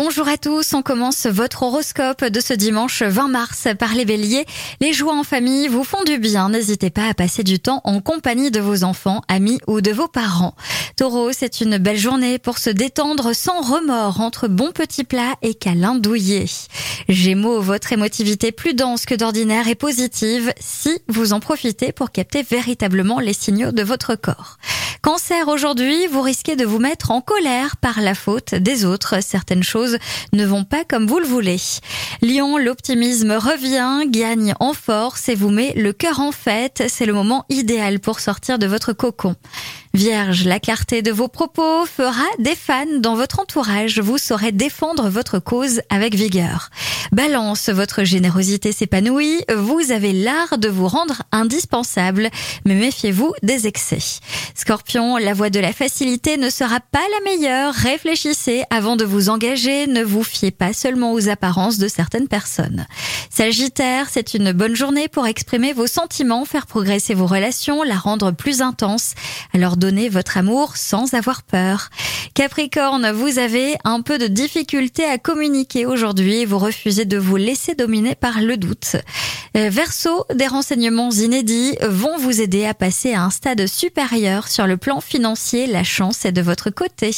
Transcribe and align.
bonjour 0.00 0.28
à 0.28 0.38
tous. 0.38 0.72
On 0.72 0.80
commence 0.80 1.26
votre 1.26 1.62
horoscope 1.62 2.24
de 2.24 2.40
ce 2.40 2.54
dimanche 2.54 3.02
20 3.02 3.28
mars 3.28 3.68
par 3.78 3.94
les 3.94 4.06
béliers. 4.06 4.46
Les 4.80 4.94
joies 4.94 5.12
en 5.12 5.24
famille 5.24 5.68
vous 5.68 5.84
font 5.84 6.04
du 6.04 6.16
bien. 6.16 6.48
N'hésitez 6.48 6.88
pas 6.88 7.06
à 7.06 7.12
passer 7.12 7.44
du 7.44 7.58
temps 7.58 7.82
en 7.84 8.00
compagnie 8.00 8.50
de 8.50 8.60
vos 8.60 8.82
enfants, 8.82 9.20
amis 9.28 9.58
ou 9.66 9.82
de 9.82 9.90
vos 9.90 10.08
parents. 10.08 10.54
Taureau, 10.96 11.32
c'est 11.32 11.60
une 11.60 11.76
belle 11.76 11.98
journée 11.98 12.38
pour 12.38 12.56
se 12.56 12.70
détendre 12.70 13.34
sans 13.34 13.60
remords 13.60 14.22
entre 14.22 14.48
bons 14.48 14.72
petits 14.72 15.04
plats 15.04 15.34
et 15.42 15.52
câlins 15.52 15.96
douillés. 15.96 16.46
Gémeaux, 17.10 17.60
votre 17.60 17.92
émotivité 17.92 18.52
plus 18.52 18.72
dense 18.72 19.04
que 19.04 19.14
d'ordinaire 19.14 19.68
est 19.68 19.74
positive 19.74 20.50
si 20.58 20.98
vous 21.08 21.34
en 21.34 21.40
profitez 21.40 21.92
pour 21.92 22.10
capter 22.10 22.42
véritablement 22.42 23.20
les 23.20 23.34
signaux 23.34 23.72
de 23.72 23.82
votre 23.82 24.14
corps. 24.14 24.56
Cancer, 25.02 25.48
aujourd'hui, 25.48 26.06
vous 26.08 26.20
risquez 26.20 26.56
de 26.56 26.66
vous 26.66 26.78
mettre 26.78 27.10
en 27.10 27.22
colère 27.22 27.78
par 27.78 28.02
la 28.02 28.14
faute 28.14 28.54
des 28.54 28.84
autres. 28.84 29.22
Certaines 29.22 29.62
choses 29.62 29.96
ne 30.34 30.44
vont 30.44 30.64
pas 30.64 30.84
comme 30.84 31.06
vous 31.06 31.18
le 31.18 31.26
voulez. 31.26 31.56
Lion, 32.20 32.58
l'optimisme 32.58 33.32
revient, 33.32 34.06
gagne 34.10 34.54
en 34.60 34.74
force 34.74 35.30
et 35.30 35.34
vous 35.34 35.48
met 35.48 35.72
le 35.74 35.94
cœur 35.94 36.20
en 36.20 36.32
fête. 36.32 36.82
C'est 36.88 37.06
le 37.06 37.14
moment 37.14 37.46
idéal 37.48 37.98
pour 37.98 38.20
sortir 38.20 38.58
de 38.58 38.66
votre 38.66 38.92
cocon. 38.92 39.36
Vierge, 39.92 40.44
la 40.44 40.60
clarté 40.60 41.02
de 41.02 41.10
vos 41.10 41.26
propos 41.26 41.84
fera 41.84 42.26
des 42.38 42.54
fans 42.54 42.98
dans 43.00 43.16
votre 43.16 43.40
entourage. 43.40 43.98
Vous 43.98 44.18
saurez 44.18 44.52
défendre 44.52 45.08
votre 45.08 45.40
cause 45.40 45.80
avec 45.88 46.14
vigueur. 46.14 46.70
Balance, 47.10 47.70
votre 47.70 48.04
générosité 48.04 48.70
s'épanouit. 48.70 49.40
Vous 49.52 49.90
avez 49.90 50.12
l'art 50.12 50.58
de 50.58 50.68
vous 50.68 50.86
rendre 50.86 51.22
indispensable, 51.32 52.30
mais 52.64 52.76
méfiez-vous 52.76 53.34
des 53.42 53.66
excès. 53.66 54.20
Scorpion, 54.54 54.89
la 54.94 55.34
voie 55.34 55.50
de 55.50 55.60
la 55.60 55.72
facilité 55.72 56.36
ne 56.36 56.50
sera 56.50 56.80
pas 56.80 56.98
la 56.98 57.30
meilleure. 57.30 57.72
Réfléchissez 57.74 58.64
avant 58.70 58.96
de 58.96 59.04
vous 59.04 59.28
engager. 59.28 59.86
Ne 59.86 60.02
vous 60.02 60.22
fiez 60.22 60.50
pas 60.50 60.72
seulement 60.72 61.12
aux 61.12 61.28
apparences 61.28 61.78
de 61.78 61.88
certaines 61.88 62.28
personnes. 62.28 62.86
Sagittaire, 63.30 64.08
c'est 64.10 64.34
une 64.34 64.52
bonne 64.52 64.74
journée 64.74 65.08
pour 65.08 65.26
exprimer 65.26 65.72
vos 65.72 65.86
sentiments, 65.86 66.44
faire 66.44 66.66
progresser 66.66 67.14
vos 67.14 67.26
relations, 67.26 67.82
la 67.82 67.96
rendre 67.96 68.32
plus 68.32 68.62
intense. 68.62 69.14
Alors 69.54 69.76
donnez 69.76 70.08
votre 70.08 70.36
amour 70.36 70.76
sans 70.76 71.14
avoir 71.14 71.42
peur. 71.42 71.90
Capricorne, 72.34 73.10
vous 73.12 73.38
avez 73.38 73.76
un 73.84 74.02
peu 74.02 74.18
de 74.18 74.26
difficulté 74.26 75.04
à 75.04 75.18
communiquer 75.18 75.86
aujourd'hui 75.86 76.44
vous 76.44 76.58
refusez 76.58 77.04
de 77.04 77.16
vous 77.16 77.36
laisser 77.36 77.74
dominer 77.74 78.14
par 78.14 78.40
le 78.40 78.56
doute. 78.56 78.96
Euh, 79.56 79.68
Verseau, 79.70 80.24
des 80.34 80.46
renseignements 80.46 81.10
inédits 81.10 81.76
vont 81.82 82.18
vous 82.18 82.40
aider 82.40 82.66
à 82.66 82.74
passer 82.74 83.14
à 83.14 83.22
un 83.22 83.30
stade 83.30 83.66
supérieur 83.66 84.48
sur 84.48 84.66
le 84.66 84.76
plan 84.80 85.00
financier. 85.00 85.66
La 85.66 85.84
chance 85.84 86.24
est 86.24 86.32
de 86.32 86.42
votre 86.42 86.70
côté. 86.70 87.10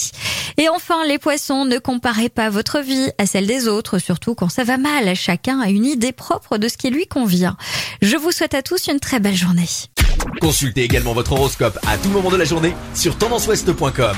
Et 0.58 0.68
enfin, 0.68 1.04
les 1.06 1.18
poissons, 1.18 1.64
ne 1.64 1.78
comparez 1.78 2.28
pas 2.28 2.50
votre 2.50 2.80
vie 2.80 3.10
à 3.18 3.26
celle 3.26 3.46
des 3.46 3.68
autres, 3.68 3.98
surtout 3.98 4.34
quand 4.34 4.48
ça 4.48 4.64
va 4.64 4.76
mal. 4.76 5.14
Chacun 5.16 5.60
a 5.60 5.68
une 5.68 5.86
idée 5.86 6.12
propre 6.12 6.58
de 6.58 6.68
ce 6.68 6.76
qui 6.76 6.90
lui 6.90 7.06
convient. 7.06 7.56
Je 8.02 8.16
vous 8.16 8.32
souhaite 8.32 8.54
à 8.54 8.62
tous 8.62 8.88
une 8.88 9.00
très 9.00 9.20
belle 9.20 9.36
journée. 9.36 9.68
Consultez 10.40 10.82
également 10.82 11.14
votre 11.14 11.32
horoscope 11.32 11.78
à 11.86 11.96
tout 11.98 12.10
moment 12.10 12.30
de 12.30 12.36
la 12.36 12.44
journée 12.44 12.74
sur 12.94 13.16
tendanceouest.com. 13.16 14.16